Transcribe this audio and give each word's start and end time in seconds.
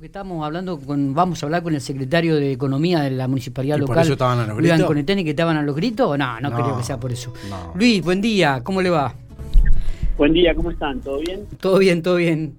que 0.00 0.06
estamos 0.06 0.44
hablando 0.44 0.78
con, 0.78 1.14
vamos 1.14 1.42
a 1.42 1.46
hablar 1.46 1.62
con 1.62 1.74
el 1.74 1.80
secretario 1.80 2.36
de 2.36 2.52
Economía 2.52 3.00
de 3.00 3.10
la 3.10 3.28
Municipalidad 3.28 3.76
¿Y 3.76 3.80
Local. 3.80 3.94
por 3.94 4.02
eso 4.04 4.12
estaban 4.12 4.38
a 4.38 4.46
los 4.46 4.56
gritos? 4.56 4.94
Que 5.24 5.30
estaban 5.30 5.56
a 5.56 5.62
los 5.62 5.74
gritos. 5.76 6.18
No, 6.18 6.40
no, 6.40 6.50
No, 6.50 6.56
creo 6.56 6.76
que 6.76 6.82
sea 6.84 6.98
por 7.00 7.12
eso. 7.12 7.32
no. 7.48 7.72
Luis, 7.74 8.02
buen 8.02 8.20
día, 8.20 8.60
¿cómo 8.62 8.82
le 8.82 8.90
va? 8.90 9.14
Buen 10.18 10.32
día, 10.32 10.54
¿cómo 10.54 10.70
están? 10.70 11.00
¿Todo 11.00 11.18
bien? 11.20 11.46
Todo 11.60 11.78
bien, 11.78 12.02
todo 12.02 12.16
bien. 12.16 12.56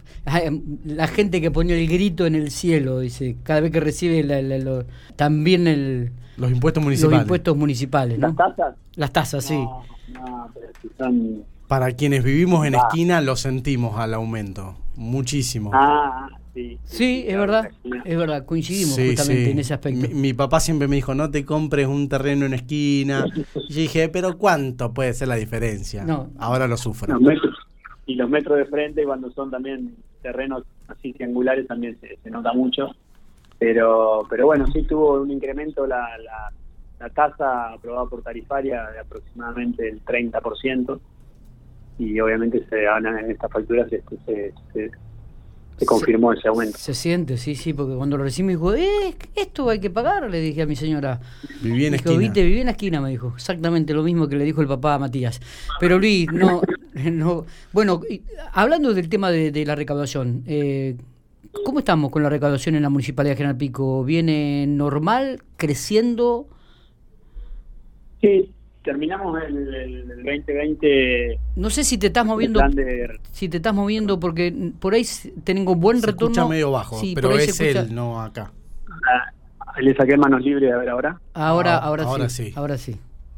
La 0.85 1.07
gente 1.07 1.39
que 1.41 1.49
pone 1.51 1.79
el 1.79 1.87
grito 1.87 2.25
en 2.25 2.35
el 2.35 2.51
cielo, 2.51 2.99
dice, 2.99 3.37
cada 3.43 3.61
vez 3.61 3.71
que 3.71 3.79
recibe 3.79 4.23
la- 4.23 4.41
la- 4.41 4.57
lo- 4.57 4.85
también 5.15 5.67
el, 5.67 6.11
Los 6.37 6.51
impuestos 6.51 6.81
los 6.81 6.85
municipales. 6.85 7.21
impuestos 7.21 7.57
municipales, 7.57 8.19
¿no? 8.19 8.27
¿Las 8.27 8.35
tasas? 8.35 8.75
Las 8.95 9.11
tasas, 9.13 9.43
sí. 9.45 9.55
No, 9.55 9.83
no, 10.13 10.49
pero 10.53 10.67
si 10.81 10.89
son... 10.97 11.43
Para 11.67 11.91
quienes 11.93 12.23
vivimos 12.23 12.65
en 12.67 12.75
Ah. 12.75 12.79
esquina, 12.87 13.21
lo 13.21 13.35
sentimos 13.35 13.97
al 13.99 14.13
aumento. 14.13 14.75
Muchísimo. 14.95 15.71
Ah, 15.73 16.29
sí. 16.57 16.79
Sí, 16.85 17.25
es 17.27 17.37
verdad, 17.37 17.69
es 18.05 18.17
verdad, 18.17 18.45
coincidimos 18.45 18.95
Sí, 18.95 19.09
justamente 19.09 19.45
sí. 19.45 19.51
en 19.51 19.59
ese 19.59 19.73
aspecto. 19.73 20.07
Mi, 20.07 20.13
mi 20.13 20.33
papá 20.33 20.59
siempre 20.59 20.87
me 20.87 20.95
dijo, 20.95 21.13
no 21.13 21.29
te 21.29 21.45
compres 21.45 21.87
un 21.87 22.09
terreno 22.09 22.45
en 22.45 22.53
esquina. 22.53 23.25
Y 23.35 23.73
yo 23.73 23.81
dije, 23.81 24.09
pero 24.09 24.37
¿cuánto 24.37 24.93
puede 24.93 25.13
ser 25.13 25.27
la 25.27 25.35
diferencia? 25.35 26.03
No. 26.03 26.31
Ahora 26.39 26.67
lo 26.67 26.77
sufro. 26.77 27.13
Los 27.13 27.21
metros, 27.21 27.55
y 28.05 28.15
los 28.15 28.29
metros 28.29 28.57
de 28.57 28.65
frente, 28.65 29.03
cuando 29.03 29.29
son 29.31 29.51
también 29.51 29.95
terrenos 30.21 30.63
así 30.87 31.13
triangulares, 31.13 31.67
también 31.67 31.97
se, 32.01 32.17
se 32.23 32.29
nota 32.29 32.53
mucho. 32.53 32.89
Pero 33.59 34.25
pero 34.29 34.45
bueno, 34.45 34.65
sí 34.67 34.83
tuvo 34.83 35.21
un 35.21 35.31
incremento 35.31 35.85
la, 35.87 36.07
la, 36.19 36.51
la 36.99 37.09
tasa 37.09 37.73
aprobada 37.73 38.05
por 38.07 38.21
tarifaria 38.21 38.83
de 38.91 38.99
aproximadamente 38.99 39.87
el 39.89 40.03
30%. 40.03 40.99
Y 41.99 42.19
obviamente 42.19 42.63
se 42.69 42.85
van 42.85 43.07
en 43.07 43.31
estas 43.31 43.51
facturas 43.51 43.89
se, 43.89 44.03
se, 44.25 44.53
se- 44.73 44.91
se 45.77 45.85
confirmó 45.85 46.33
ese 46.33 46.47
aumento. 46.47 46.77
Se 46.77 46.93
siente, 46.93 47.37
sí, 47.37 47.55
sí, 47.55 47.73
porque 47.73 47.95
cuando 47.95 48.17
lo 48.17 48.23
recibí 48.23 48.47
me 48.47 48.53
dijo, 48.53 48.73
eh, 48.73 49.15
esto 49.35 49.69
hay 49.69 49.79
que 49.79 49.89
pagar, 49.89 50.29
le 50.29 50.39
dije 50.39 50.63
a 50.63 50.65
mi 50.65 50.75
señora. 50.75 51.19
Viví 51.61 51.85
en 51.85 51.93
dijo, 51.93 52.05
esquina. 52.05 52.19
viste, 52.19 52.43
viví 52.43 52.59
en 52.59 52.65
la 52.65 52.71
esquina, 52.71 53.01
me 53.01 53.09
dijo. 53.11 53.33
Exactamente 53.35 53.93
lo 53.93 54.03
mismo 54.03 54.27
que 54.27 54.35
le 54.37 54.43
dijo 54.43 54.61
el 54.61 54.67
papá 54.67 54.95
a 54.95 54.99
Matías. 54.99 55.39
Pero 55.79 55.99
Luis, 55.99 56.31
no, 56.31 56.61
no. 57.11 57.45
Bueno, 57.73 58.01
y, 58.09 58.21
hablando 58.53 58.93
del 58.93 59.07
tema 59.07 59.29
de, 59.29 59.51
de 59.51 59.65
la 59.65 59.75
recaudación, 59.75 60.43
eh, 60.47 60.95
¿cómo 61.63 61.79
estamos 61.79 62.09
con 62.09 62.23
la 62.23 62.29
recaudación 62.29 62.73
en 62.75 62.81
la 62.81 62.89
Municipalidad 62.89 63.33
de 63.33 63.37
General 63.37 63.57
Pico? 63.57 64.03
¿Viene 64.03 64.65
normal, 64.67 65.43
creciendo? 65.57 66.47
Sí, 68.19 68.51
terminamos 68.87 69.41
el, 69.43 69.57
el- 69.75 70.11
el 70.11 70.23
2020 70.23 71.39
No 71.57 71.69
sé 71.69 71.83
si 71.83 71.97
te 71.97 72.07
estás 72.07 72.25
moviendo, 72.25 72.59
de 72.69 73.19
si 73.31 73.49
te 73.49 73.57
estás 73.57 73.73
moviendo 73.73 74.19
porque 74.19 74.53
por 74.79 74.93
ahí 74.93 75.03
tengo 75.43 75.75
buen 75.75 75.99
Se 75.99 76.07
retorno. 76.07 76.27
escucha 76.31 76.47
medio 76.47 76.71
bajo, 76.71 76.97
Sí, 76.97 77.13
pero 77.15 77.31
es 77.31 77.49
escucha- 77.49 77.81
él, 77.81 77.93
no 77.93 78.21
acá. 78.21 78.51
Ah, 79.09 79.79
le 79.81 79.93
saqué 79.95 80.17
manos 80.17 80.41
libres 80.41 80.73
a 80.73 80.77
ver 80.77 80.89
ahora. 80.89 81.19
Ahora, 81.33 81.75
Ah, 81.75 81.79
ahora, 81.83 82.03
ahora 82.03 82.29
sí, 82.29 82.45
sí. 82.45 82.53
Ahora 82.55 82.77
sí. 82.77 82.95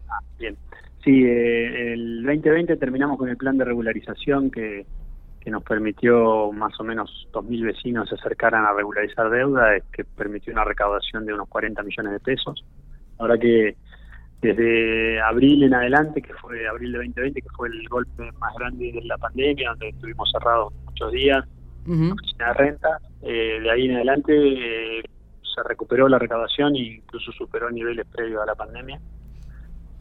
Ah, 0.08 0.20
bien. 0.38 0.56
Sí, 1.04 1.24
eh, 1.26 1.94
el 1.94 2.24
2020 2.24 2.78
terminamos 2.78 3.18
con 3.18 3.28
el 3.30 3.38
plan 3.38 3.58
de 3.58 3.66
regularización 3.66 4.52
que, 4.52 4.86
que 5.42 5.50
nos 5.50 5.64
permitió 5.64 6.52
más 6.52 6.80
o 6.80 6.84
menos 6.84 7.28
2.000 7.34 7.64
vecinos 7.66 8.08
se 8.10 8.16
acercaran 8.16 8.66
a 8.66 8.74
regularizar 8.74 9.30
deuda, 9.30 9.80
que 9.92 10.04
permitió 10.04 10.54
una 10.54 10.64
recaudación 10.64 11.26
de 11.26 11.34
unos 11.34 11.48
40 11.50 11.82
millones 11.84 12.12
de 12.14 12.20
pesos. 12.20 12.64
Ahora 13.18 13.38
que 13.38 13.76
desde 14.42 15.20
abril 15.22 15.64
en 15.64 15.74
adelante, 15.74 16.22
que 16.22 16.34
fue 16.36 16.68
abril 16.68 16.92
de 16.94 16.98
2020, 17.00 17.42
que 17.42 17.50
fue 17.50 17.68
el 17.68 17.88
golpe 17.90 18.32
más 18.40 18.54
grande 18.58 18.92
de 18.94 19.02
la 19.04 19.18
pandemia, 19.18 19.70
donde 19.72 19.90
estuvimos 19.90 20.30
cerrados 20.32 20.74
muchos 20.86 21.12
días, 21.12 21.46
Ujú. 21.86 22.14
oficina 22.14 22.48
de 22.48 22.54
renta. 22.54 23.00
Eh, 23.22 23.60
de 23.62 23.72
ahí 23.72 23.86
en 23.90 23.96
adelante 23.98 24.32
eh, 25.00 25.04
se 25.44 25.64
recuperó 25.68 26.08
la 26.08 26.20
recaudación 26.20 26.76
e 26.76 26.80
incluso 26.96 27.32
superó 27.34 27.70
niveles 27.70 28.06
previos 28.08 28.42
a 28.42 28.46
la 28.46 28.56
pandemia, 28.56 29.00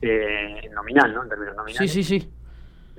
eh, 0.02 0.60
en 0.62 0.72
nominal, 0.72 1.12
¿no? 1.14 1.22
En 1.24 1.28
términos 1.28 1.52
Sí, 1.54 1.58
nominales. 1.58 1.92
sí, 1.92 2.02
sí. 2.04 2.30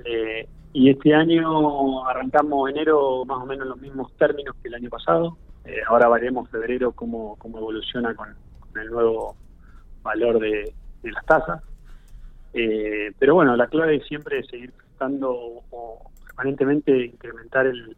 Eh, 0.04 0.46
y 0.72 0.90
este 0.90 1.14
año 1.14 2.06
arrancamos 2.06 2.70
enero 2.70 3.24
más 3.24 3.38
o 3.38 3.46
menos 3.46 3.64
en 3.64 3.70
los 3.70 3.80
mismos 3.80 4.12
términos 4.18 4.54
que 4.62 4.68
el 4.68 4.74
año 4.74 4.90
pasado. 4.90 5.36
Eh, 5.64 5.76
ahora 5.88 6.08
veremos 6.08 6.48
febrero 6.50 6.92
cómo, 6.92 7.36
cómo 7.38 7.58
evoluciona 7.58 8.14
con, 8.14 8.28
con 8.60 8.80
el 8.82 8.88
nuevo 8.90 9.36
valor 10.02 10.38
de, 10.38 10.72
de 11.02 11.12
las 11.12 11.24
tasas. 11.26 11.62
Eh, 12.52 13.12
pero 13.18 13.34
bueno, 13.34 13.56
la 13.56 13.68
clave 13.68 14.00
siempre 14.06 14.40
es 14.40 14.46
seguir 14.48 14.72
prestando 14.72 15.30
o 15.32 16.10
permanentemente 16.26 17.06
incrementar 17.06 17.66
el, 17.66 17.96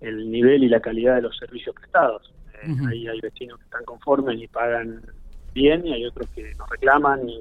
el 0.00 0.30
nivel 0.30 0.64
y 0.64 0.68
la 0.68 0.80
calidad 0.80 1.16
de 1.16 1.22
los 1.22 1.36
servicios 1.36 1.74
prestados. 1.74 2.32
Eh. 2.62 2.74
Ahí 2.88 3.08
hay 3.08 3.20
vecinos 3.20 3.58
que 3.58 3.64
están 3.64 3.84
conformes 3.84 4.40
y 4.40 4.48
pagan 4.48 5.02
bien 5.54 5.86
y 5.86 5.92
hay 5.94 6.06
otros 6.06 6.28
que 6.30 6.54
nos 6.54 6.68
reclaman 6.70 7.28
y, 7.28 7.40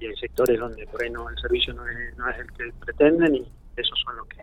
y 0.00 0.06
hay 0.06 0.16
sectores 0.16 0.58
donde 0.58 0.86
por 0.86 1.02
ahí 1.02 1.10
no, 1.10 1.28
el 1.28 1.36
servicio 1.38 1.74
no 1.74 1.86
es, 1.86 2.16
no 2.16 2.28
es 2.28 2.38
el 2.38 2.50
que 2.52 2.72
pretenden 2.80 3.36
y 3.36 3.46
esos 3.76 3.98
son 4.04 4.16
los 4.16 4.26
que 4.28 4.42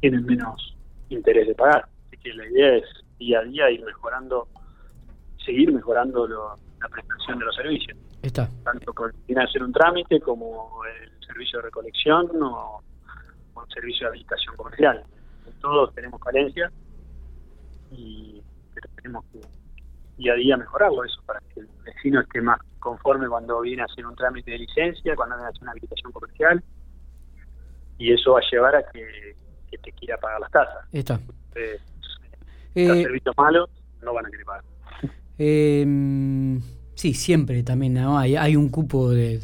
tienen 0.00 0.24
menos 0.24 0.76
interés 1.10 1.48
de 1.48 1.54
pagar. 1.54 1.86
Así 2.06 2.16
que 2.18 2.32
la 2.34 2.46
idea 2.46 2.76
es 2.76 2.84
día 3.18 3.40
a 3.40 3.44
día 3.44 3.70
ir 3.70 3.84
mejorando, 3.84 4.46
seguir 5.44 5.72
mejorando 5.72 6.26
lo- 6.26 6.56
la 6.80 6.88
prestación 6.88 7.38
de 7.40 7.44
los 7.44 7.56
servicios 7.56 7.96
Está. 8.22 8.48
tanto 8.64 8.92
con 8.92 9.12
viene 9.26 9.42
a 9.42 9.44
hacer 9.44 9.62
un 9.62 9.72
trámite 9.72 10.20
como 10.20 10.80
el 10.84 11.24
servicio 11.24 11.58
de 11.60 11.66
recolección 11.66 12.30
o, 12.42 12.82
o 13.54 13.62
el 13.62 13.68
servicio 13.72 14.06
de 14.06 14.08
habilitación 14.08 14.56
comercial. 14.56 15.04
Todos 15.60 15.94
tenemos 15.94 16.20
carencias 16.20 16.72
y 17.90 18.42
pero 18.74 18.88
tenemos 18.96 19.24
que 19.32 19.40
día 20.16 20.32
a 20.32 20.36
día 20.36 20.56
mejorarlo 20.56 21.04
eso 21.04 21.20
para 21.26 21.40
que 21.54 21.60
el 21.60 21.68
vecino 21.84 22.20
esté 22.20 22.40
más 22.40 22.60
conforme 22.80 23.28
cuando 23.28 23.60
viene 23.60 23.82
a 23.82 23.84
hacer 23.86 24.04
un 24.06 24.14
trámite 24.16 24.50
de 24.50 24.58
licencia, 24.58 25.14
cuando 25.16 25.36
viene 25.36 25.46
a 25.46 25.50
hacer 25.50 25.62
una 25.62 25.70
habilitación 25.72 26.12
comercial 26.12 26.62
y 27.98 28.12
eso 28.12 28.32
va 28.32 28.40
a 28.40 28.50
llevar 28.50 28.76
a 28.76 28.82
que, 28.90 29.36
que 29.70 29.78
te 29.78 29.92
quiera 29.92 30.16
pagar 30.18 30.40
las 30.40 30.50
tasas. 30.50 30.86
Está. 30.92 31.14
Entonces, 31.14 31.82
Eh, 32.74 32.86
los 32.86 32.98
servicios 32.98 33.34
malos 33.36 33.70
no 34.02 34.12
van 34.12 34.26
a 34.26 34.30
querer 34.30 34.44
pagar. 34.46 34.64
Eh, 35.38 36.60
sí, 36.98 37.14
siempre 37.14 37.62
también 37.62 37.94
¿no? 37.94 38.18
hay, 38.18 38.34
hay 38.34 38.56
un 38.56 38.70
cupo 38.70 39.10
de 39.10 39.40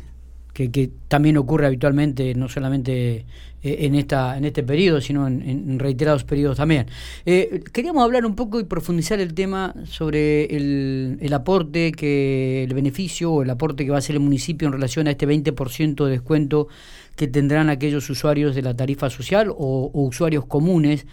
que, 0.53 0.73
que 0.73 0.91
también 1.09 1.37
ocurre 1.37 1.67
habitualmente, 1.67 2.35
no 2.35 2.49
solamente 2.49 3.27
eh, 3.63 3.77
en 3.87 3.95
esta 3.95 4.37
en 4.37 4.45
este 4.45 4.65
periodo, 4.65 5.01
sino 5.01 5.29
en, 5.29 5.79
reiterados 5.79 6.25
periodos 6.25 6.57
también. 6.57 6.87
Eh, 7.25 7.63
queríamos 7.73 8.03
hablar 8.03 8.27
un 8.27 8.35
poco 8.35 8.59
y 8.59 8.65
profundizar 8.65 9.21
el 9.21 9.35
tema 9.35 9.73
sobre 9.85 10.47
el, 10.47 11.17
el 11.21 11.33
aporte, 11.33 11.93
que 11.93 12.65
el 12.65 12.75
beneficio 12.75 13.33
o 13.33 13.43
el 13.43 13.51
aporte 13.51 13.85
que 13.85 13.91
va 13.91 13.97
a 13.97 13.99
hacer 14.01 14.17
el 14.17 14.21
municipio 14.21 14.67
en 14.67 14.73
relación 14.73 15.07
a 15.07 15.13
este 15.13 15.29
20% 15.29 16.05
de 16.05 16.11
descuento 16.11 16.67
que 17.15 17.29
tendrán 17.29 17.71
aquellos 17.71 18.11
usuarios 18.11 18.57
de 18.57 18.63
la 18.63 18.75
tarifa 18.75 19.11
social 19.11 19.49
o, 19.51 19.91
o 19.95 20.03
usuarios 20.03 20.45
comunes. 20.47 21.07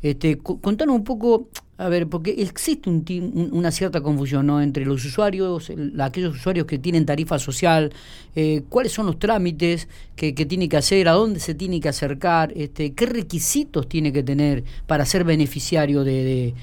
Este, 0.00 0.38
contanos 0.38 0.94
un 0.94 1.02
poco, 1.02 1.48
a 1.78 1.88
ver, 1.88 2.08
porque 2.08 2.30
existe 2.38 2.90
un 2.90 3.04
un- 3.08 3.50
una 3.52 3.70
cierta 3.70 4.00
confusión 4.02 4.46
¿no? 4.46 4.60
entre 4.60 4.84
los 4.84 5.04
usuarios, 5.04 5.70
el- 5.70 5.98
aquellos 6.00 6.34
usuarios 6.36 6.66
que 6.66 6.78
tienen 6.78 7.06
tarifa 7.06 7.38
social, 7.38 7.92
eh, 8.34 8.62
cuáles 8.68 8.92
son 8.92 9.06
los 9.06 9.18
trámites 9.18 9.88
que, 10.16 10.34
que 10.34 10.44
tiene 10.46 10.68
que 10.68 10.76
hacer, 10.76 11.08
a 11.08 11.12
dónde 11.12 11.40
se 11.40 11.54
tiene 11.54 11.80
que 11.80 11.88
acercar, 11.88 12.52
este, 12.56 12.94
qué 12.94 13.06
requisitos 13.06 13.88
tiene 13.88 14.12
que 14.12 14.22
tener 14.24 14.64
para 14.86 15.04
ser 15.04 15.24
beneficiario 15.24 16.04
de, 16.04 16.24
de, 16.24 16.54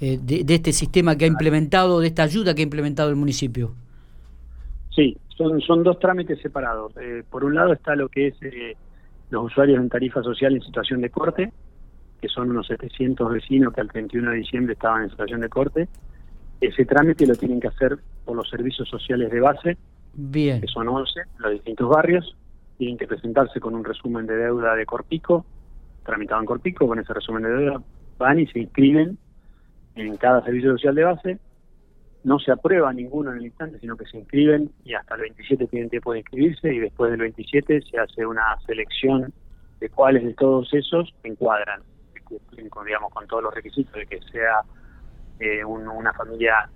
eh, 0.00 0.18
de- 0.22 0.44
de 0.44 0.54
este 0.54 0.72
sistema 0.72 1.16
que 1.16 1.24
ha 1.26 1.28
implementado, 1.28 2.00
de 2.00 2.08
esta 2.08 2.22
ayuda 2.24 2.54
que 2.54 2.62
ha 2.62 2.64
implementado 2.64 3.10
el 3.10 3.16
municipio. 3.16 3.74
Sí, 4.94 5.16
son, 5.36 5.60
son 5.60 5.82
dos 5.82 5.98
trámites 5.98 6.40
separados. 6.40 6.92
Eh, 7.00 7.22
por 7.28 7.44
un 7.44 7.54
lado 7.54 7.72
está 7.72 7.96
lo 7.96 8.08
que 8.08 8.28
es 8.28 8.34
eh, 8.42 8.76
los 9.30 9.44
usuarios 9.46 9.78
en 9.80 9.88
tarifa 9.88 10.22
social 10.22 10.54
en 10.54 10.62
situación 10.62 11.00
de 11.00 11.10
corte, 11.10 11.52
que 12.24 12.30
son 12.30 12.52
unos 12.52 12.66
700 12.68 13.30
vecinos 13.30 13.74
que 13.74 13.82
al 13.82 13.90
31 13.90 14.30
de 14.30 14.36
diciembre 14.38 14.72
estaban 14.72 15.02
en 15.02 15.10
situación 15.10 15.42
de 15.42 15.50
corte. 15.50 15.88
Ese 16.58 16.86
trámite 16.86 17.26
lo 17.26 17.34
tienen 17.34 17.60
que 17.60 17.68
hacer 17.68 17.98
por 18.24 18.34
los 18.34 18.48
servicios 18.48 18.88
sociales 18.88 19.30
de 19.30 19.40
base, 19.40 19.76
Bien, 20.14 20.62
que 20.62 20.66
son 20.68 20.88
11, 20.88 21.20
en 21.20 21.42
los 21.42 21.52
distintos 21.52 21.86
barrios. 21.86 22.34
Tienen 22.78 22.96
que 22.96 23.06
presentarse 23.06 23.60
con 23.60 23.74
un 23.74 23.84
resumen 23.84 24.24
de 24.24 24.36
deuda 24.36 24.74
de 24.74 24.86
Corpico, 24.86 25.44
tramitado 26.02 26.40
en 26.40 26.46
Corpico, 26.46 26.88
con 26.88 26.98
ese 26.98 27.12
resumen 27.12 27.42
de 27.42 27.50
deuda 27.50 27.82
van 28.16 28.38
y 28.38 28.46
se 28.46 28.60
inscriben 28.60 29.18
en 29.94 30.16
cada 30.16 30.42
servicio 30.42 30.70
social 30.72 30.94
de 30.94 31.04
base. 31.04 31.38
No 32.22 32.38
se 32.38 32.52
aprueba 32.52 32.90
ninguno 32.94 33.32
en 33.32 33.36
el 33.36 33.44
instante, 33.44 33.80
sino 33.80 33.98
que 33.98 34.06
se 34.06 34.16
inscriben 34.16 34.70
y 34.82 34.94
hasta 34.94 35.16
el 35.16 35.20
27 35.20 35.66
tienen 35.66 35.90
tiempo 35.90 36.14
de 36.14 36.20
inscribirse 36.20 36.72
y 36.72 36.78
después 36.78 37.10
del 37.10 37.20
27 37.20 37.82
se 37.82 37.98
hace 37.98 38.24
una 38.24 38.56
selección 38.64 39.30
de 39.78 39.90
cuáles 39.90 40.24
de 40.24 40.32
todos 40.32 40.72
esos 40.72 41.14
encuadran, 41.22 41.82
con, 42.70 42.84
digamos, 42.86 43.12
con 43.12 43.26
todos 43.26 43.42
los 43.42 43.54
requisitos 43.54 43.92
de 43.94 44.06
que 44.06 44.20
sea 44.30 44.60
eh, 45.40 45.64
un- 45.64 45.88
una 45.88 46.12
familia 46.12 46.68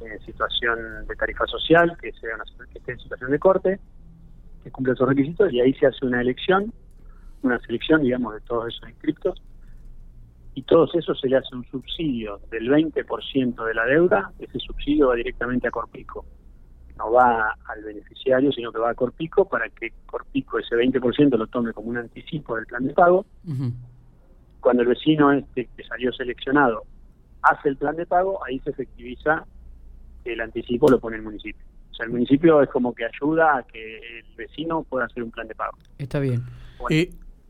en 0.00 0.20
situación 0.20 1.06
de 1.06 1.16
tarifa 1.16 1.46
social, 1.46 1.96
que 2.00 2.12
sea 2.12 2.34
una, 2.34 2.44
que 2.70 2.78
esté 2.78 2.92
en 2.92 2.98
situación 2.98 3.30
de 3.30 3.38
corte, 3.38 3.80
que 4.62 4.70
cumpla 4.70 4.92
esos 4.92 5.08
requisitos 5.08 5.52
y 5.52 5.60
ahí 5.60 5.72
se 5.74 5.86
hace 5.86 6.04
una 6.04 6.20
elección, 6.20 6.72
una 7.42 7.58
selección, 7.60 8.02
digamos, 8.02 8.34
de 8.34 8.40
todos 8.42 8.68
esos 8.68 8.88
inscriptos 8.88 9.42
y 10.54 10.62
todos 10.62 10.94
esos 10.94 11.18
se 11.20 11.28
le 11.28 11.36
hace 11.38 11.54
un 11.54 11.64
subsidio 11.66 12.40
del 12.50 12.68
20% 12.70 13.64
de 13.64 13.74
la 13.74 13.86
deuda, 13.86 14.32
ese 14.38 14.58
subsidio 14.58 15.08
va 15.08 15.14
directamente 15.14 15.66
a 15.68 15.70
Corpico. 15.70 16.24
No 16.96 17.10
va 17.10 17.56
al 17.66 17.82
beneficiario, 17.82 18.52
sino 18.52 18.70
que 18.70 18.78
va 18.78 18.90
a 18.90 18.94
Corpico 18.94 19.48
para 19.48 19.68
que 19.70 19.92
Corpico 20.06 20.58
ese 20.60 20.76
20% 20.76 21.36
lo 21.36 21.46
tome 21.48 21.72
como 21.72 21.88
un 21.88 21.96
anticipo 21.98 22.54
del 22.56 22.66
plan 22.66 22.86
de 22.86 22.94
pago. 22.94 23.26
Cuando 24.64 24.82
el 24.82 24.88
vecino 24.88 25.30
este 25.30 25.68
que 25.76 25.84
salió 25.84 26.10
seleccionado 26.14 26.84
hace 27.42 27.68
el 27.68 27.76
plan 27.76 27.96
de 27.96 28.06
pago, 28.06 28.42
ahí 28.46 28.58
se 28.60 28.70
efectiviza 28.70 29.44
el 30.24 30.40
anticipo, 30.40 30.90
lo 30.90 30.98
pone 30.98 31.16
el 31.16 31.22
municipio. 31.22 31.62
O 31.90 31.94
sea, 31.94 32.06
el 32.06 32.12
municipio 32.12 32.62
es 32.62 32.70
como 32.70 32.94
que 32.94 33.04
ayuda 33.04 33.58
a 33.58 33.62
que 33.64 33.98
el 33.98 34.34
vecino 34.38 34.82
pueda 34.84 35.04
hacer 35.04 35.22
un 35.22 35.30
plan 35.30 35.46
de 35.48 35.54
pago. 35.54 35.76
Está 35.98 36.18
bien. 36.18 36.44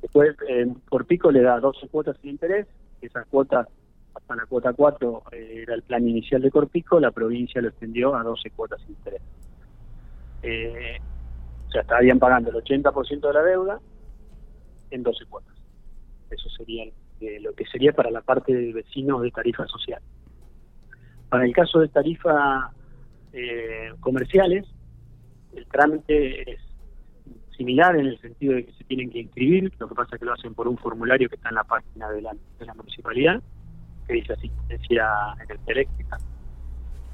Después, 0.02 0.34
eh, 0.48 0.66
Corpico 0.88 1.30
le 1.30 1.42
da 1.42 1.60
12 1.60 1.86
cuotas 1.86 2.16
sin 2.20 2.30
interés 2.30 2.66
esas 3.00 3.26
cuotas, 3.28 3.68
hasta 4.12 4.34
la 4.34 4.46
cuota 4.46 4.72
4 4.72 5.22
eh, 5.30 5.60
era 5.62 5.74
el 5.74 5.82
plan 5.82 6.08
inicial 6.08 6.42
de 6.42 6.50
Corpico, 6.50 6.98
la 6.98 7.12
provincia 7.12 7.62
lo 7.62 7.68
extendió 7.68 8.16
a 8.16 8.24
12 8.24 8.50
cuotas 8.50 8.80
sin 8.80 8.90
interés. 8.90 9.22
Eh, 10.42 10.98
o 11.68 11.70
sea, 11.70 11.82
estarían 11.82 12.18
pagando 12.18 12.50
el 12.50 12.56
80% 12.56 13.20
de 13.20 13.32
la 13.32 13.42
deuda 13.44 13.80
en 14.90 15.04
12 15.04 15.26
cuotas. 15.26 15.54
Eso 16.28 16.48
sería 16.50 16.84
eh, 17.20 17.38
lo 17.40 17.52
que 17.54 17.64
sería 17.66 17.92
para 17.92 18.10
la 18.10 18.20
parte 18.20 18.52
del 18.52 18.72
vecino 18.72 19.20
de 19.20 19.30
tarifa 19.30 19.66
social. 19.66 20.02
Para 21.28 21.44
el 21.44 21.52
caso 21.52 21.80
de 21.80 21.88
tarifas 21.88 22.72
comerciales, 23.98 24.64
el 25.52 25.66
trámite 25.66 26.52
es 26.52 26.60
similar 27.56 27.96
en 27.96 28.06
el 28.06 28.20
sentido 28.20 28.54
de 28.54 28.66
que 28.66 28.72
se 28.72 28.84
tienen 28.84 29.10
que 29.10 29.20
inscribir, 29.20 29.72
lo 29.78 29.88
que 29.88 29.94
pasa 29.94 30.16
es 30.16 30.20
que 30.20 30.26
lo 30.26 30.32
hacen 30.32 30.54
por 30.54 30.68
un 30.68 30.76
formulario 30.78 31.28
que 31.28 31.36
está 31.36 31.50
en 31.50 31.56
la 31.56 31.64
página 31.64 32.10
de 32.10 32.22
la, 32.22 32.34
de 32.58 32.66
la 32.66 32.74
municipalidad, 32.74 33.42
que 34.06 34.14
dice 34.14 34.32
asistencia 34.32 35.08
en 35.42 35.50
el 35.50 35.58
eléctrica. 35.66 36.18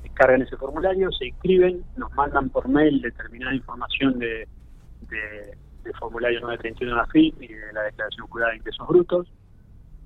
Descargan 0.03 0.43
ese 0.43 0.57
formulario, 0.57 1.11
se 1.13 1.27
inscriben, 1.27 1.85
nos 1.97 2.13
mandan 2.15 2.49
por 2.51 2.69
mail 2.69 3.01
determinada 3.01 3.55
información 3.55 4.19
de, 4.19 4.49
de, 5.09 5.93
formulario 5.99 6.41
931 6.41 6.95
de 6.95 7.01
la 7.03 7.07
FIP 7.09 7.43
y 7.43 7.49
de 7.49 7.73
la 7.73 7.83
declaración 7.83 8.27
jurada 8.29 8.53
de 8.53 8.59
ingresos 8.59 8.87
brutos, 8.87 9.33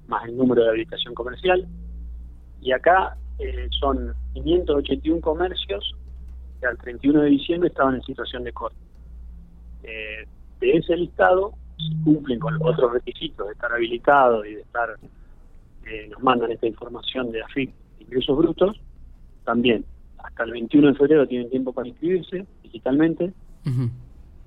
más 0.08 0.24
el 0.26 0.36
número 0.36 0.62
de 0.62 0.70
habilitación 0.70 1.14
comercial. 1.14 1.66
Y 2.60 2.72
acá 2.72 3.16
eh, 3.38 3.68
son 3.80 4.14
581 4.34 5.20
comercios 5.20 5.94
que 6.60 6.66
al 6.66 6.78
31 6.78 7.22
de 7.22 7.30
diciembre 7.30 7.68
estaban 7.68 7.96
en 7.96 8.02
situación 8.02 8.44
de 8.44 8.52
corte 8.52 8.76
eh, 9.84 10.26
de 10.60 10.72
ese 10.72 10.96
listado 10.96 11.52
cumplen 12.04 12.38
con 12.38 12.54
los 12.54 12.62
otros 12.62 12.92
requisitos 12.92 13.46
de 13.46 13.52
estar 13.52 13.70
habilitado 13.72 14.44
y 14.44 14.54
de 14.54 14.60
estar, 14.62 14.88
eh, 15.86 16.08
nos 16.10 16.22
mandan 16.22 16.50
esta 16.50 16.66
información 16.66 17.30
de 17.32 17.42
AFIP, 17.42 17.70
ingresos 18.00 18.36
brutos, 18.36 18.80
también 19.44 19.84
hasta 20.18 20.44
el 20.44 20.52
21 20.52 20.88
de 20.88 20.94
febrero 20.94 21.28
tienen 21.28 21.50
tiempo 21.50 21.72
para 21.72 21.88
inscribirse 21.88 22.46
digitalmente. 22.62 23.32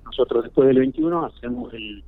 Nosotros 0.04 0.44
después 0.44 0.66
del 0.66 0.78
21 0.78 1.26
hacemos 1.26 1.72
el, 1.74 2.02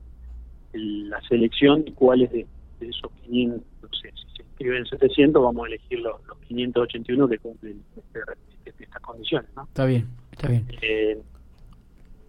la 0.73 1.21
selección 1.23 1.85
de 1.85 1.93
cuáles 1.93 2.33
de, 2.33 2.47
esos 2.89 3.11
500, 3.23 3.63
no 3.83 3.89
sé, 3.89 4.13
si 4.13 4.37
se 4.37 4.43
inscriben 4.43 4.87
700, 4.87 5.43
vamos 5.43 5.65
a 5.65 5.69
elegir 5.69 6.01
los, 6.01 6.17
581 6.49 7.29
que 7.29 7.39
cumplen 7.39 7.83
este, 7.97 8.85
estas 8.85 9.03
condiciones. 9.03 9.49
¿no? 9.55 9.65
Está 9.65 9.85
bien, 9.87 10.09
está 10.33 10.49
bien. 10.49 10.67
Eh, 10.83 11.21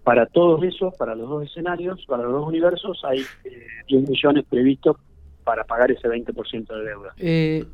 para 0.03 0.25
todos 0.25 0.63
esos, 0.63 0.95
para 0.95 1.15
los 1.15 1.29
dos 1.29 1.45
escenarios, 1.45 2.03
para 2.07 2.23
los 2.23 2.33
dos 2.33 2.47
universos, 2.47 3.01
hay 3.03 3.19
eh, 3.43 3.65
10 3.87 4.09
millones 4.09 4.45
previstos 4.49 4.97
para 5.43 5.63
pagar 5.63 5.91
ese 5.91 6.07
20% 6.07 6.67
de 6.67 6.83
deuda. 6.83 7.13
Eh, 7.17 7.65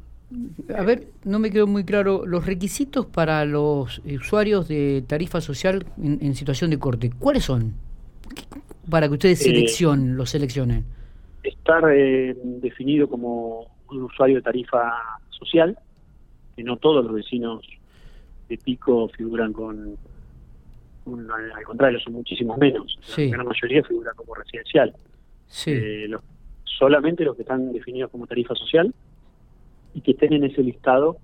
a 0.75 0.83
ver, 0.83 1.07
no 1.23 1.39
me 1.39 1.51
quedó 1.51 1.67
muy 1.67 1.85
claro, 1.85 2.25
los 2.25 2.45
requisitos 2.45 3.05
para 3.05 3.45
los 3.45 3.99
usuarios 4.05 4.67
de 4.67 5.03
tarifa 5.07 5.39
social 5.39 5.85
en, 6.01 6.35
situación 6.35 6.69
de 6.69 6.79
corte, 6.79 7.11
¿cuáles 7.17 7.45
son? 7.45 7.73
Para 8.89 9.07
que 9.07 9.13
ustedes 9.13 9.41
eh, 9.41 9.45
seleccionen, 9.45 10.17
los 10.17 10.29
seleccionen. 10.29 10.83
Estar 11.47 11.83
eh, 11.91 12.35
definido 12.43 13.07
como 13.07 13.67
un 13.89 14.03
usuario 14.03 14.37
de 14.37 14.41
tarifa 14.41 14.93
social, 15.29 15.77
que 16.55 16.63
no 16.63 16.77
todos 16.77 17.05
los 17.05 17.13
vecinos 17.13 17.65
de 18.49 18.57
Pico 18.57 19.07
figuran 19.09 19.53
con 19.53 19.97
al 21.07 21.63
contrario, 21.63 21.99
son 21.99 22.13
muchísimos 22.13 22.57
menos. 22.57 22.99
La 23.15 23.27
gran 23.27 23.45
mayoría 23.47 23.81
figura 23.83 24.11
como 24.13 24.35
residencial. 24.35 24.93
Eh, 25.65 26.09
solamente 26.65 27.23
los 27.23 27.35
que 27.35 27.43
están 27.43 27.71
definidos 27.71 28.11
como 28.11 28.27
tarifa 28.27 28.53
social 28.55 28.93
y 29.93 30.01
que 30.01 30.11
estén 30.11 30.33
en 30.33 30.43
ese 30.43 30.61
listado 30.61 31.17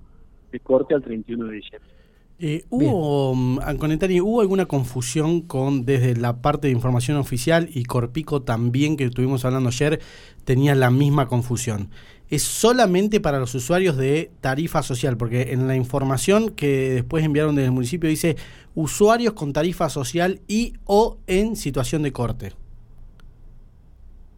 de 0.52 0.60
corte 0.62 0.94
al 0.94 1.04
31 1.04 1.48
de 1.48 1.56
diciembre. 1.56 1.93
Eh, 2.40 2.66
¿Hubo, 2.70 3.36
mm, 3.36 3.60
Anconetari, 3.60 4.20
hubo 4.20 4.42
alguna 4.42 4.66
confusión 4.66 5.42
con 5.42 5.86
desde 5.86 6.16
la 6.16 6.42
parte 6.42 6.68
de 6.68 6.74
información 6.74 7.18
oficial 7.18 7.70
y 7.74 7.84
Corpico 7.84 8.42
también, 8.42 8.98
que 8.98 9.06
estuvimos 9.06 9.46
hablando 9.46 9.70
ayer, 9.70 10.00
tenía 10.44 10.76
la 10.76 10.90
misma 10.90 11.28
confusión? 11.28 11.90
¿Es 12.30 12.42
solamente 12.42 13.20
para 13.20 13.40
los 13.40 13.54
usuarios 13.54 13.96
de 13.96 14.32
tarifa 14.42 14.82
social? 14.82 15.18
Porque 15.18 15.54
en 15.54 15.68
la 15.68 15.76
información 15.76 16.50
que 16.50 16.90
después 16.90 17.24
enviaron 17.24 17.56
desde 17.56 17.68
el 17.68 17.74
municipio 17.74 18.10
dice 18.10 18.36
usuarios 18.74 19.34
con 19.34 19.54
tarifa 19.54 19.88
social 19.90 20.40
y 20.48 20.74
o 20.86 21.20
en 21.28 21.56
situación 21.56 22.02
de 22.02 22.12
corte. 22.12 22.54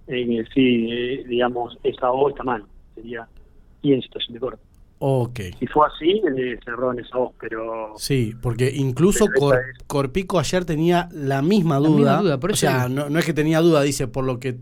Eh, 0.08 0.44
sí, 0.54 0.88
eh, 0.92 1.24
digamos, 1.28 1.78
esa 1.84 2.12
O 2.12 2.30
está 2.30 2.44
mal, 2.44 2.66
sería 2.94 3.28
y 3.82 3.94
en 3.94 4.02
situación 4.02 4.34
de 4.34 4.40
corte. 4.40 4.65
Ok. 5.08 5.40
Si 5.60 5.68
fue 5.68 5.86
así, 5.86 6.20
eh, 6.36 6.58
se 6.66 6.72
en 6.72 7.00
esa 7.00 7.18
voz, 7.20 7.34
pero... 7.40 7.94
Sí, 7.96 8.34
porque 8.42 8.72
incluso 8.74 9.28
Corpico 9.86 10.40
ayer 10.40 10.66
tenía 10.66 11.10
la 11.12 11.44
misma 11.44 11.78
duda. 11.78 12.24
o 12.24 12.56
sea, 12.56 12.90
no, 12.90 13.08
no, 13.08 13.20
es 13.20 13.24
que 13.24 13.34
tenía 13.34 13.62
duda, 13.62 13.84
dice, 13.84 14.08
por 14.08 14.26
lo 14.26 14.40
que 14.40 14.58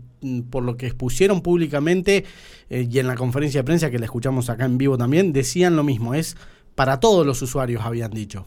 por 0.50 0.62
lo 0.62 0.76
que 0.76 0.84
expusieron 0.84 1.40
públicamente 1.40 2.26
eh, 2.68 2.86
y 2.90 2.98
en 2.98 3.06
la 3.06 3.14
conferencia 3.14 3.60
de 3.60 3.64
prensa 3.64 3.90
que 3.90 3.98
la 3.98 4.04
escuchamos 4.04 4.50
acá 4.50 4.66
en 4.66 4.76
vivo 4.76 4.98
también, 4.98 5.32
decían 5.32 5.76
lo 5.76 5.82
mismo, 5.82 6.12
es 6.12 6.36
para 6.74 7.00
todos 7.00 7.24
los 7.26 7.40
usuarios, 7.40 7.80
habían 7.82 8.10
dicho. 8.10 8.44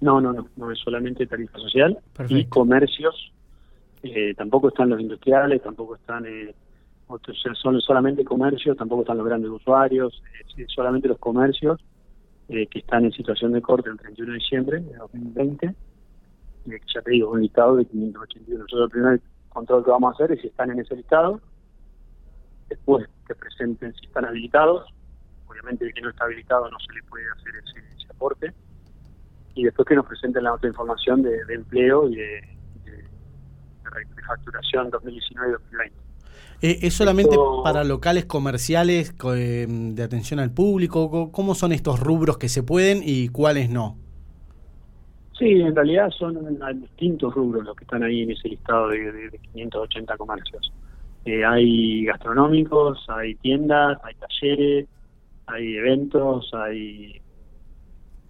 No, 0.00 0.20
no, 0.20 0.32
no, 0.32 0.46
no 0.54 0.70
es 0.70 0.78
solamente 0.78 1.26
tarifa 1.26 1.58
social 1.58 1.98
y 2.28 2.44
comercios, 2.44 3.32
eh, 4.04 4.34
tampoco 4.36 4.68
están 4.68 4.90
los 4.90 5.00
industriales, 5.00 5.60
tampoco 5.64 5.96
están... 5.96 6.24
Eh, 7.08 7.32
son 7.62 7.80
solamente 7.80 8.24
comercios, 8.24 8.76
tampoco 8.76 9.02
están 9.02 9.18
los 9.18 9.26
grandes 9.26 9.50
usuarios, 9.50 10.22
solamente 10.74 11.08
los 11.08 11.18
comercios 11.18 11.80
eh, 12.48 12.66
que 12.66 12.80
están 12.80 13.04
en 13.04 13.12
situación 13.12 13.52
de 13.52 13.62
corte 13.62 13.90
el 13.90 13.98
31 13.98 14.32
de 14.32 14.38
diciembre 14.38 14.80
de 14.80 14.96
2020. 14.96 15.74
Y 16.66 16.70
ya 16.70 17.02
te 17.02 17.10
digo, 17.12 17.30
un 17.30 17.42
listado 17.42 17.76
de 17.76 17.84
581. 17.86 18.58
Nosotros 18.58 18.84
el 18.86 18.90
primer 18.90 19.20
control 19.50 19.84
que 19.84 19.90
vamos 19.90 20.12
a 20.12 20.14
hacer 20.14 20.32
es 20.32 20.40
si 20.40 20.48
están 20.48 20.70
en 20.70 20.80
ese 20.80 20.96
listado, 20.96 21.40
después 22.68 23.08
que 23.26 23.34
presenten 23.36 23.94
si 23.94 24.06
están 24.06 24.24
habilitados, 24.24 24.92
obviamente 25.46 25.86
el 25.86 25.94
que 25.94 26.00
no 26.00 26.10
está 26.10 26.24
habilitado 26.24 26.68
no 26.70 26.78
se 26.80 26.92
le 26.92 27.02
puede 27.04 27.24
hacer 27.30 27.54
ese, 27.56 28.10
aporte, 28.10 28.52
y 29.54 29.64
después 29.64 29.86
que 29.86 29.94
nos 29.94 30.06
presenten 30.06 30.44
la 30.44 30.54
otra 30.54 30.68
información 30.68 31.22
de, 31.22 31.38
empleo 31.50 32.08
y 32.08 32.16
de, 32.16 32.40
de, 32.84 32.92
de 32.96 34.22
facturación 34.26 34.90
2019-2020. 34.90 36.05
Eh, 36.62 36.78
¿Es 36.82 36.94
solamente 36.94 37.36
para 37.62 37.84
locales 37.84 38.24
comerciales 38.24 39.14
eh, 39.34 39.66
de 39.68 40.02
atención 40.02 40.40
al 40.40 40.50
público? 40.52 41.30
¿Cómo 41.30 41.54
son 41.54 41.72
estos 41.72 42.00
rubros 42.00 42.38
que 42.38 42.48
se 42.48 42.62
pueden 42.62 43.02
y 43.04 43.28
cuáles 43.28 43.68
no? 43.68 43.96
Sí, 45.38 45.60
en 45.60 45.76
realidad 45.76 46.10
son 46.10 46.58
distintos 46.80 47.34
rubros 47.34 47.64
los 47.64 47.76
que 47.76 47.84
están 47.84 48.02
ahí 48.02 48.22
en 48.22 48.30
ese 48.30 48.48
listado 48.48 48.88
de, 48.88 49.38
580 49.52 50.16
comercios. 50.16 50.72
Eh, 51.26 51.44
hay 51.44 52.06
gastronómicos, 52.06 53.04
hay 53.08 53.34
tiendas, 53.34 53.98
hay 54.02 54.14
talleres, 54.14 54.86
hay 55.46 55.76
eventos, 55.76 56.50
hay 56.54 57.20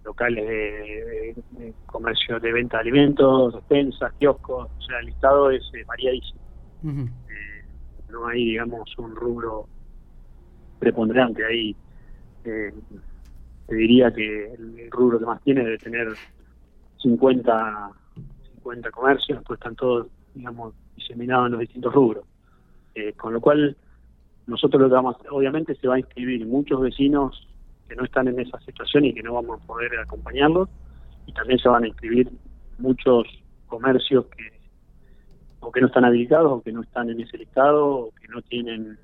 locales 0.03 0.47
de, 0.47 1.73
comercio 1.85 2.41
de 2.41 2.51
venta 2.51 2.77
de 2.77 2.81
alimentos, 2.81 3.53
despensas, 3.53 4.11
kioscos, 4.19 4.67
o 4.77 4.81
sea, 4.81 4.99
el 4.99 5.05
listado 5.05 5.49
es 5.49 5.63
variadísimo 5.87 6.41
no 8.09 8.27
hay, 8.27 8.45
digamos, 8.45 8.97
un 8.97 9.15
rubro 9.15 9.67
preponderante 10.79 11.45
ahí. 11.45 11.75
Eh, 12.45 12.73
te 13.67 13.75
diría 13.75 14.11
que 14.11 14.53
el 14.53 14.89
rubro 14.91 15.19
que 15.19 15.25
más 15.25 15.41
tiene 15.41 15.63
debe 15.63 15.77
tener 15.77 16.07
50, 17.01 17.91
50 18.55 18.91
comercios, 18.91 19.43
pues 19.45 19.59
están 19.59 19.75
todos, 19.75 20.07
digamos, 20.33 20.73
diseminados 20.95 21.47
en 21.47 21.51
los 21.53 21.61
distintos 21.61 21.93
rubros. 21.93 22.25
Eh, 22.95 23.13
con 23.13 23.33
lo 23.33 23.41
cual, 23.41 23.75
nosotros 24.47 24.81
lo 24.81 24.87
que 24.87 24.95
vamos 24.95 25.15
a 25.15 25.19
hacer, 25.19 25.31
obviamente 25.31 25.75
se 25.75 25.87
va 25.87 25.95
a 25.95 25.99
inscribir 25.99 26.45
muchos 26.45 26.81
vecinos 26.81 27.47
que 27.87 27.95
no 27.95 28.03
están 28.03 28.27
en 28.27 28.39
esa 28.39 28.59
situación 28.61 29.05
y 29.05 29.13
que 29.13 29.23
no 29.23 29.33
vamos 29.33 29.61
a 29.61 29.67
poder 29.67 29.91
acompañarlos, 29.99 30.69
y 31.25 31.33
también 31.33 31.59
se 31.59 31.69
van 31.69 31.83
a 31.83 31.87
inscribir 31.87 32.29
muchos 32.79 33.25
comercios 33.67 34.25
que 34.27 34.56
o 35.59 35.71
que 35.71 35.81
no 35.81 35.87
están 35.87 36.05
habilitados 36.05 36.51
o 36.51 36.61
que 36.61 36.71
no 36.71 36.81
están 36.81 37.09
en 37.09 37.21
ese 37.21 37.37
listado 37.37 37.85
o 37.85 38.11
que 38.11 38.27
no 38.27 38.41
tienen 38.41 38.97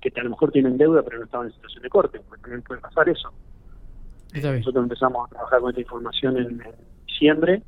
que 0.00 0.12
a 0.20 0.24
lo 0.24 0.30
mejor 0.30 0.50
tienen 0.50 0.76
deuda 0.76 1.02
pero 1.02 1.18
no 1.18 1.24
estaban 1.24 1.46
en 1.46 1.54
situación 1.54 1.82
de 1.82 1.88
corte, 1.88 2.20
porque 2.20 2.42
también 2.42 2.62
puede 2.62 2.80
pasar 2.80 3.08
eso. 3.08 3.32
Nosotros 4.34 4.84
empezamos 4.84 5.26
a 5.26 5.30
trabajar 5.30 5.60
con 5.60 5.70
esta 5.70 5.80
información 5.80 6.36
en, 6.38 6.62
diciembre 7.06 7.62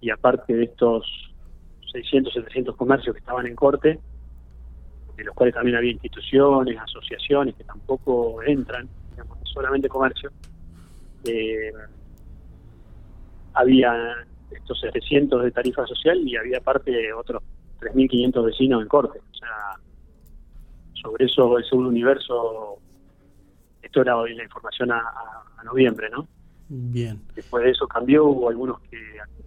y 0.00 0.10
aparte 0.10 0.54
de 0.54 0.64
estos 0.64 1.04
600, 1.92 2.32
700 2.32 2.76
comercios 2.76 3.14
que 3.14 3.20
estaban 3.20 3.46
en 3.46 3.54
corte, 3.54 3.98
de 5.16 5.24
los 5.24 5.34
cuales 5.34 5.54
también 5.54 5.76
había 5.76 5.92
instituciones, 5.92 6.78
asociaciones 6.78 7.54
que 7.56 7.64
tampoco 7.64 8.42
entran, 8.42 8.88
digamos, 9.10 9.38
solamente 9.44 9.88
comercio, 9.88 10.30
eh, 11.24 11.72
había 13.54 13.92
estos 14.56 14.80
700 14.80 15.44
de 15.44 15.50
tarifa 15.50 15.86
social 15.86 16.18
y 16.26 16.36
había 16.36 16.58
aparte 16.58 17.12
otros 17.12 17.42
3.500 17.80 18.44
vecinos 18.44 18.82
en 18.82 18.88
corte. 18.88 19.18
O 19.18 19.34
sea, 19.34 19.78
sobre 21.02 21.26
eso, 21.26 21.58
ese 21.58 21.74
universo, 21.74 22.78
esto 23.82 24.00
era 24.00 24.16
la 24.16 24.44
información 24.44 24.92
a, 24.92 25.02
noviembre, 25.64 26.10
¿no? 26.10 26.26
Bien. 26.68 27.22
Después 27.36 27.62
de 27.62 27.70
eso 27.70 27.86
cambió, 27.86 28.24
hubo 28.24 28.48
algunos 28.48 28.80
que 28.80 28.98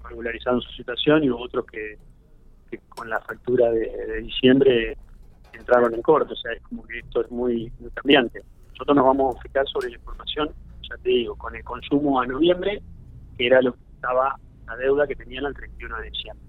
regularizaron 0.07 0.61
su 0.61 0.71
situación 0.71 1.25
y 1.25 1.29
hubo 1.29 1.43
otros 1.43 1.65
que, 1.65 1.97
con 2.89 3.09
la 3.09 3.19
factura 3.19 3.69
de, 3.69 4.21
diciembre 4.21 4.97
entraron 5.51 5.93
en 5.93 6.01
corte. 6.01 6.31
O 6.31 6.35
sea, 6.37 6.53
es 6.53 6.61
como 6.63 6.83
que 6.83 6.99
esto 6.99 7.21
es 7.21 7.31
muy, 7.31 7.71
muy 7.79 7.89
cambiante. 7.91 8.43
Nosotros 8.71 8.95
nos 8.95 9.05
vamos 9.05 9.35
a 9.35 9.41
fijar 9.41 9.67
sobre 9.67 9.89
la 9.89 9.95
información, 9.95 10.51
ya 10.89 10.95
te 10.97 11.09
digo, 11.09 11.35
con 11.35 11.53
el 11.53 11.63
consumo 11.63 12.21
a 12.21 12.27
noviembre, 12.27 12.81
que 13.37 13.47
era 13.47 13.61
lo 13.61 13.73
que 13.73 13.79
estaba 13.95 14.37
la 14.67 14.75
deuda 14.77 15.07
que 15.07 15.15
tenían 15.15 15.45
al 15.45 15.53
31 15.53 15.97
de 15.97 16.09
diciembre. 16.09 16.45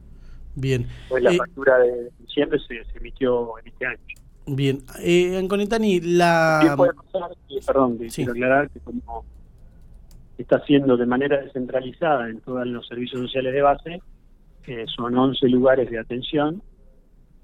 Bien. 0.55 0.87
Pues 1.09 1.23
la 1.23 1.33
eh, 1.33 1.37
factura 1.37 1.79
de 1.79 2.11
diciembre 2.19 2.59
se, 2.67 2.83
emitió 2.99 3.59
en 3.59 3.69
este 3.69 3.87
año. 3.87 3.99
Bien. 4.47 4.79
Eh, 5.01 5.37
Anconetani, 5.37 6.01
la... 6.01 6.75
Puede 6.77 6.95
pasar, 6.95 7.31
perdón, 7.67 7.99
quiero 7.99 8.33
aclarar 8.33 8.71
que 8.71 8.81
como 8.81 9.25
está 10.39 10.57
haciendo 10.57 10.97
de 10.97 11.07
manera 11.07 11.43
descentralizada 11.43 12.29
en 12.29 12.41
todos 12.41 12.67
los 12.67 12.87
servicios 12.87 13.21
sociales 13.21 13.53
de 13.53 13.63
base, 13.63 14.03
eh, 14.67 14.85
son 14.95 15.17
11 15.17 15.49
lugares 15.49 15.91
de 15.91 15.99
atención, 15.99 16.63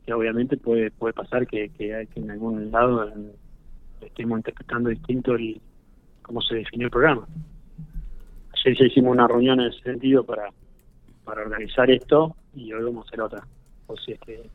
que 0.05 0.13
obviamente 0.13 0.57
puede 0.57 0.91
puede 0.91 1.15
pasar 1.15 1.47
que, 1.47 1.69
que, 1.71 2.09
que 2.13 2.21
en 2.21 2.31
algún 2.31 2.71
lado 2.71 3.13
estemos 4.01 4.39
interpretando 4.39 4.91
distinto 4.91 5.35
el, 5.35 5.61
cómo 6.23 6.41
se 6.41 6.57
definió 6.57 6.87
el 6.87 6.91
programa. 6.91 7.27
Ayer 8.53 8.79
ya 8.79 8.87
hicimos 8.87 9.13
una 9.13 9.29
reunión 9.29 9.61
en 9.61 9.69
ese 9.69 9.81
sentido 9.83 10.25
para, 10.25 10.51
para 11.25 11.43
organizar 11.43 11.91
esto 11.91 12.37
y 12.55 12.73
hoy 12.73 12.85
vamos 12.85 13.07
a 13.07 13.09
hacer 13.09 13.21
otra, 13.21 13.47
o 13.87 13.97
si 13.97 14.13
es 14.13 14.21
que 14.21 14.49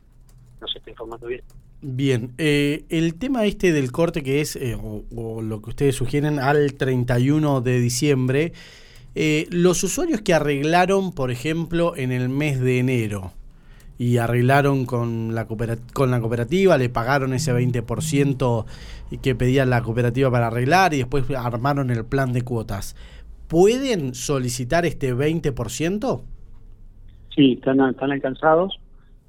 no 0.60 0.66
se 0.68 0.78
está 0.78 0.90
informando 0.90 1.26
bien. 1.26 1.42
Bien, 1.80 2.32
eh, 2.38 2.84
el 2.88 3.14
tema 3.14 3.44
este 3.44 3.72
del 3.72 3.92
corte 3.92 4.22
que 4.22 4.40
es, 4.40 4.56
eh, 4.56 4.76
o, 4.76 5.42
lo 5.42 5.62
que 5.62 5.70
ustedes 5.70 5.94
sugieren, 5.94 6.40
al 6.40 6.74
31 6.74 7.60
de 7.60 7.80
diciembre, 7.80 8.52
eh, 9.14 9.46
los 9.50 9.84
usuarios 9.84 10.20
que 10.20 10.34
arreglaron, 10.34 11.12
por 11.12 11.30
ejemplo, 11.30 11.96
en 11.96 12.10
el 12.10 12.28
mes 12.28 12.60
de 12.60 12.80
enero 12.80 13.32
y 13.96 14.18
arreglaron 14.18 14.86
con 14.86 15.34
la, 15.34 15.46
con 15.46 16.10
la 16.10 16.20
cooperativa, 16.20 16.78
le 16.78 16.88
pagaron 16.88 17.32
ese 17.32 17.52
20% 17.52 18.64
que 19.22 19.34
pedía 19.34 19.64
la 19.64 19.82
cooperativa 19.82 20.30
para 20.30 20.48
arreglar 20.48 20.94
y 20.94 20.98
después 20.98 21.24
armaron 21.30 21.90
el 21.90 22.04
plan 22.04 22.32
de 22.32 22.42
cuotas, 22.42 22.96
¿pueden 23.48 24.14
solicitar 24.14 24.84
este 24.84 25.14
20%? 25.14 26.22
Sí, 27.38 27.52
están, 27.52 27.78
están 27.88 28.10
alcanzados, 28.10 28.80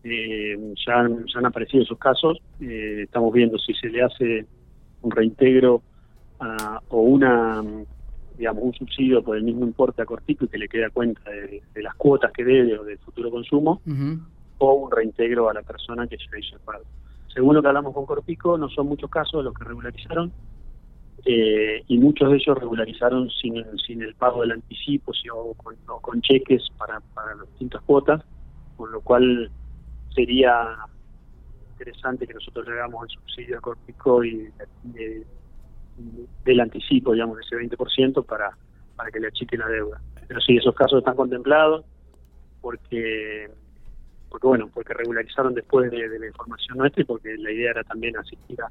eh, 0.04 0.58
ya, 0.84 1.02
han, 1.02 1.28
ya 1.28 1.38
han 1.38 1.46
aparecido 1.46 1.84
esos 1.84 2.00
casos, 2.00 2.40
eh, 2.60 3.02
estamos 3.04 3.32
viendo 3.32 3.60
si 3.60 3.72
se 3.76 3.88
le 3.88 4.02
hace 4.02 4.48
un 5.04 5.12
reintegro 5.12 5.84
o 6.88 7.02
una 7.02 7.62
digamos 8.36 8.64
un 8.64 8.74
subsidio 8.74 9.22
por 9.24 9.38
el 9.38 9.44
mismo 9.44 9.64
importe 9.64 10.02
a 10.02 10.06
Cortico 10.06 10.46
y 10.46 10.48
que 10.48 10.58
le 10.58 10.68
queda 10.68 10.90
cuenta 10.90 11.22
de, 11.30 11.62
las 11.84 11.94
cuotas 11.96 12.32
que 12.32 12.44
debe 12.44 12.80
o 12.80 12.84
del 12.84 12.98
futuro 12.98 13.30
consumo, 13.30 13.80
o 14.58 14.74
un 14.74 14.90
reintegro 14.90 15.48
a 15.48 15.54
la 15.54 15.62
persona 15.62 16.08
que 16.08 16.18
se 16.18 16.40
hizo 16.40 16.56
el 16.56 16.62
pago. 16.62 16.86
Según 17.32 17.54
lo 17.54 17.62
que 17.62 17.68
hablamos 17.68 17.94
con 17.94 18.08
Corpico, 18.08 18.58
no 18.58 18.70
son 18.70 18.88
muchos 18.88 19.12
casos 19.12 19.44
los 19.44 19.54
que 19.54 19.66
regularizaron, 19.66 20.32
eh, 21.26 21.84
y 21.88 21.98
muchos 21.98 22.30
de 22.30 22.38
ellos 22.38 22.58
regularizaron 22.58 23.30
sin, 23.30 23.64
sin 23.86 24.02
el 24.02 24.16
pago 24.16 24.42
del 24.42 24.54
anticipo 24.54 25.12
o, 25.34 25.54
con, 25.54 26.22
cheques 26.22 26.68
para, 26.78 27.00
para 27.14 27.36
las 27.36 27.48
distintas 27.50 27.82
cuotas, 27.84 28.22
con 28.78 28.92
lo 28.92 29.02
cual 29.02 29.52
sería 30.14 30.78
interesante 31.72 32.28
que 32.28 32.34
nosotros 32.34 32.68
le 32.68 32.74
hagamos 32.74 33.04
el 33.04 33.20
subsidio 33.20 33.58
a 33.58 33.62
Corpico 33.62 34.24
y, 34.24 34.50
del 36.46 36.60
anticipo, 36.60 37.14
digamos, 37.14 37.38
de 37.38 37.44
ese 37.44 37.56
20% 37.56 38.26
para, 38.26 38.58
para 38.96 39.12
que 39.12 39.20
le 39.20 39.28
achique 39.28 39.58
la 39.58 39.68
deuda. 39.68 40.02
Pero 40.28 40.40
sí, 40.42 40.58
esos 40.58 40.76
casos 40.76 41.00
están 41.00 41.16
contemplados 41.16 41.86
porque 42.62 43.50
porque 44.30 44.46
bueno, 44.46 44.70
porque 44.72 44.94
regularizaron 44.94 45.56
después 45.56 45.90
de, 45.90 46.20
la 46.20 46.28
información 46.28 46.78
nuestra 46.78 47.02
y 47.02 47.06
porque 47.06 47.36
la 47.38 47.52
idea 47.52 47.72
era 47.72 47.84
también 47.84 48.16
asistir 48.16 48.62
a, 48.62 48.70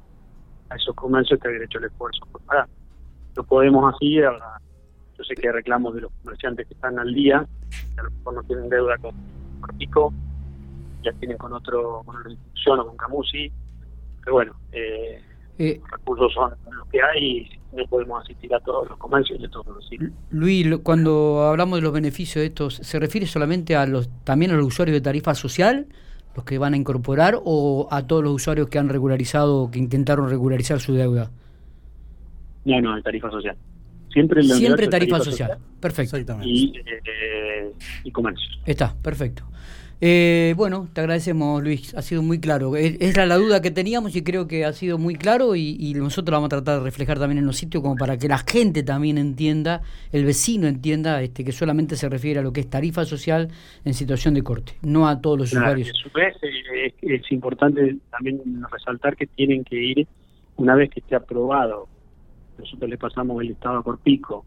esos 0.75 0.95
comercios 0.95 1.39
que 1.39 1.47
habían 1.47 1.63
hecho 1.63 1.79
el 1.79 1.85
esfuerzo 1.85 2.25
por 2.31 2.41
pagar. 2.41 2.67
No 3.35 3.43
podemos 3.43 3.93
así, 3.93 4.15
yo 4.15 5.23
sé 5.23 5.35
que 5.35 5.47
hay 5.47 5.53
reclamos 5.53 5.95
de 5.95 6.01
los 6.01 6.11
comerciantes 6.23 6.67
que 6.67 6.73
están 6.73 6.97
al 6.99 7.13
día, 7.13 7.45
que 7.69 7.99
a 7.99 8.03
lo 8.03 8.11
mejor 8.11 8.33
no 8.35 8.43
tienen 8.43 8.69
deuda 8.69 8.97
con, 8.97 9.13
Pico, 9.77 10.13
ya 11.03 11.11
tienen 11.13 11.37
con 11.37 11.53
otro, 11.53 12.01
con 12.05 12.17
otra 12.17 12.31
institución 12.31 12.79
o 12.79 12.87
con 12.87 12.97
Camusi, 12.97 13.51
pero 14.21 14.33
bueno, 14.33 14.55
eh, 14.71 15.21
eh, 15.57 15.77
los 15.81 15.91
recursos 15.91 16.33
son 16.33 16.53
los 16.71 16.87
que 16.87 17.01
hay 17.01 17.49
y 17.73 17.75
no 17.75 17.85
podemos 17.87 18.23
asistir 18.23 18.53
a 18.55 18.59
todos 18.61 18.89
los 18.89 18.97
comercios 18.97 19.39
y 19.39 19.45
a 19.45 19.49
todos 19.49 19.67
los 19.67 19.87
sitios. 19.87 20.11
Luis, 20.31 20.65
cuando 20.83 21.43
hablamos 21.43 21.79
de 21.79 21.83
los 21.83 21.93
beneficios 21.93 22.41
de 22.41 22.47
estos, 22.47 22.75
¿se 22.75 22.99
refiere 22.99 23.27
solamente 23.27 23.75
a 23.75 23.85
los 23.85 24.09
también 24.23 24.51
a 24.51 24.55
los 24.55 24.65
usuarios 24.65 24.95
de 24.95 25.01
tarifa 25.01 25.35
social, 25.35 25.87
los 26.35 26.45
que 26.45 26.57
van 26.57 26.73
a 26.73 26.77
incorporar, 26.77 27.39
o 27.43 27.87
a 27.91 28.05
todos 28.07 28.23
los 28.23 28.33
usuarios 28.33 28.69
que 28.69 28.79
han 28.79 28.89
regularizado, 28.89 29.69
que 29.71 29.79
intentaron 29.79 30.29
regularizar 30.29 30.79
su 30.79 30.93
deuda? 30.93 31.31
No, 32.65 32.81
no, 32.81 33.01
tarifa 33.01 33.29
social. 33.31 33.57
Siempre, 34.11 34.41
Siempre 34.43 34.87
tarifa, 34.87 35.19
social. 35.19 35.57
Perfecto. 35.79 36.17
Y, 36.41 36.73
eh, 36.79 37.71
y 38.03 38.11
comercio. 38.11 38.49
Está, 38.65 38.95
perfecto. 39.01 39.43
Eh, 40.01 40.53
bueno, 40.55 40.87
te 40.93 41.01
agradecemos 41.01 41.61
Luis, 41.61 41.93
ha 41.93 42.01
sido 42.01 42.21
muy 42.21 42.39
claro. 42.39 42.77
Es, 42.77 43.17
la, 43.17 43.35
duda 43.35 43.61
que 43.61 43.69
teníamos 43.69 44.15
y 44.15 44.23
creo 44.23 44.47
que 44.47 44.63
ha 44.63 44.71
sido 44.71 44.97
muy 44.97 45.15
claro 45.15 45.55
y, 45.55 45.93
nosotros 45.95 46.31
lo 46.31 46.37
vamos 46.37 46.47
a 46.47 46.61
tratar 46.61 46.79
de 46.79 46.85
reflejar 46.85 47.19
también 47.19 47.39
en 47.39 47.45
los 47.45 47.57
sitios 47.57 47.83
como 47.83 47.95
para 47.95 48.17
que 48.17 48.29
la 48.29 48.37
gente 48.37 48.83
también 48.83 49.17
entienda, 49.17 49.81
el 50.13 50.23
vecino 50.23 50.67
entienda 50.67 51.21
este, 51.21 51.43
que 51.43 51.51
solamente 51.51 51.97
se 51.97 52.07
refiere 52.07 52.39
a 52.39 52.43
lo 52.43 52.53
que 52.53 52.61
es 52.61 52.69
tarifa 52.69 53.03
social 53.03 53.49
en 53.83 53.93
situación 53.93 54.33
de 54.35 54.43
corte, 54.43 54.73
no 54.81 55.07
a 55.07 55.19
todos 55.19 55.37
los 55.37 55.51
usuarios. 55.53 55.89
A 55.89 55.93
su 55.93 56.09
vez 56.11 56.35
eh, 56.43 56.93
es, 57.01 57.31
importante 57.31 57.97
también 58.09 58.41
resaltar 58.71 59.17
que 59.17 59.27
tienen 59.27 59.65
que 59.65 59.75
ir, 59.75 60.07
una 60.55 60.75
vez 60.75 60.89
que 60.91 61.01
esté 61.01 61.15
aprobado, 61.15 61.89
nosotros 62.57 62.89
le 62.89 62.97
pasamos 62.97 63.41
el 63.41 63.51
estado 63.51 63.79
a 63.79 63.83
Corpico 63.83 64.45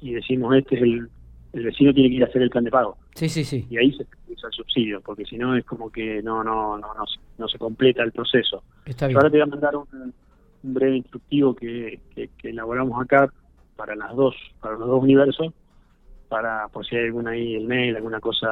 y 0.00 0.12
decimos 0.12 0.54
este 0.56 0.76
es 0.76 0.82
el 0.82 1.08
el 1.52 1.64
vecino 1.64 1.92
tiene 1.92 2.08
que 2.08 2.16
ir 2.16 2.24
a 2.24 2.26
hacer 2.26 2.42
el 2.42 2.50
plan 2.50 2.64
de 2.64 2.70
pago. 2.70 2.96
Sí, 3.14 3.28
sí, 3.28 3.44
sí. 3.44 3.66
Y 3.68 3.76
ahí 3.76 3.92
se 3.92 4.06
usa 4.28 4.48
el 4.48 4.54
subsidio, 4.54 5.00
porque 5.00 5.24
si 5.24 5.36
no 5.36 5.56
es 5.56 5.64
como 5.64 5.90
que 5.90 6.22
no 6.22 6.42
no 6.42 6.78
no 6.78 6.94
no, 7.38 7.48
se 7.48 7.58
completa 7.58 8.02
el 8.02 8.12
proceso. 8.12 8.62
Está 8.84 9.06
bien. 9.06 9.18
Ahora 9.18 9.30
te 9.30 9.36
voy 9.38 9.42
a 9.42 9.46
mandar 9.46 9.76
un, 9.76 10.14
breve 10.64 10.98
instructivo 10.98 11.56
que, 11.56 11.98
que, 12.14 12.30
elaboramos 12.44 13.02
acá 13.02 13.28
para 13.74 13.96
las 13.96 14.14
dos 14.14 14.34
para 14.60 14.76
los 14.76 14.86
dos 14.86 15.02
universos, 15.02 15.52
para 16.28 16.68
por 16.68 16.86
si 16.86 16.96
hay 16.96 17.06
alguna 17.06 17.32
ahí 17.32 17.56
el 17.56 17.66
mail, 17.66 17.96
alguna 17.96 18.20
cosa 18.20 18.48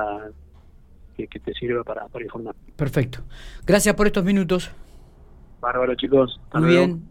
que, 1.16 1.26
te 1.26 1.52
sirva 1.54 1.84
para, 1.84 2.08
para 2.08 2.24
informar. 2.24 2.54
Perfecto. 2.76 3.20
Gracias 3.66 3.94
por 3.94 4.06
estos 4.06 4.24
minutos. 4.24 4.70
Bárbaro, 5.60 5.94
chicos. 5.94 6.40
Muy 6.54 6.70
bien. 6.70 7.10